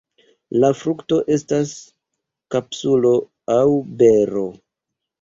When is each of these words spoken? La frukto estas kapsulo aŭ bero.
La 0.63 0.71
frukto 0.79 1.19
estas 1.35 1.75
kapsulo 2.57 3.15
aŭ 3.61 3.65
bero. 4.05 4.51